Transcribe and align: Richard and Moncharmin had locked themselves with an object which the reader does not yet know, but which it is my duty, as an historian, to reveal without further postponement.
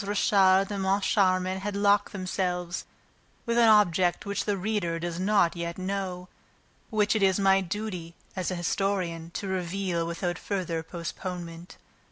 Richard 0.03 0.71
and 0.71 0.81
Moncharmin 0.81 1.59
had 1.59 1.75
locked 1.75 2.11
themselves 2.11 2.85
with 3.45 3.55
an 3.59 3.67
object 3.69 4.25
which 4.25 4.45
the 4.45 4.57
reader 4.57 4.97
does 4.97 5.19
not 5.19 5.55
yet 5.55 5.77
know, 5.77 6.27
but 6.89 6.97
which 6.97 7.15
it 7.15 7.21
is 7.21 7.39
my 7.39 7.61
duty, 7.61 8.15
as 8.35 8.49
an 8.49 8.57
historian, 8.57 9.29
to 9.35 9.47
reveal 9.47 10.07
without 10.07 10.39
further 10.39 10.81
postponement. 10.81 11.77